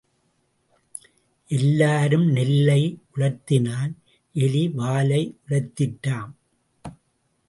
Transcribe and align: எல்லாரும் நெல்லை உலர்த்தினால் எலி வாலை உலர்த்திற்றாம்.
எல்லாரும் 1.49 2.25
நெல்லை 2.27 2.99
உலர்த்தினால் 3.15 3.93
எலி 4.35 4.69
வாலை 4.69 5.37
உலர்த்திற்றாம். 5.47 6.31